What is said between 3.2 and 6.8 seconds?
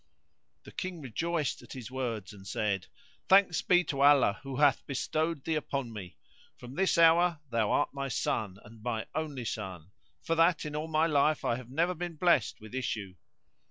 "Thanks be to Allah who hath bestowed thee upon me! From